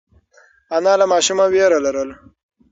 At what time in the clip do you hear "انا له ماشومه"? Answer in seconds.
0.75-1.45